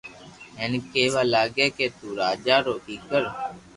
[0.59, 3.23] ھين ڪي وا لاگيا ڪي تو راجا رو ڪيڪر